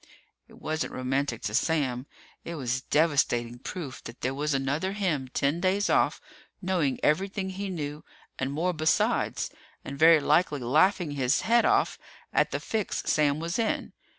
[0.47, 2.07] It wasn't romantic to Sam.
[2.43, 6.19] It was devastating proof that there was another him ten days off,
[6.59, 8.03] knowing everything he knew
[8.39, 9.51] and more besides,
[9.85, 11.99] and very likely laughing his head off
[12.33, 13.93] at the fix Sam was in.